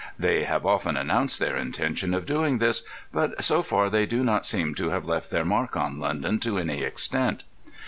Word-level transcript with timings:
They 0.17 0.45
have 0.45 0.65
often 0.65 0.97
announced 0.97 1.37
their 1.39 1.55
intention 1.55 2.15
of 2.15 2.25
doing 2.25 2.57
this, 2.57 2.81
but 3.11 3.43
so 3.43 3.61
far 3.61 3.87
they 3.87 4.07
do 4.07 4.23
not 4.23 4.47
seem 4.47 4.73
to 4.73 4.89
have 4.89 5.05
left 5.05 5.29
their 5.29 5.45
mark 5.45 5.77
on 5.77 5.99
London 5.99 6.39
to 6.39 6.57
any 6.57 6.81
extent. 6.81 7.43